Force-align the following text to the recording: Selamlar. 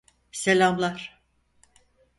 Selamlar. 0.31 1.19